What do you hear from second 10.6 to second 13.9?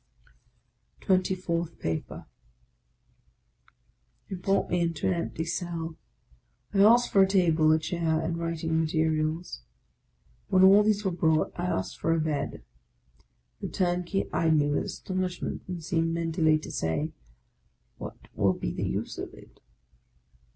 all these were brought, I asked for a bed. The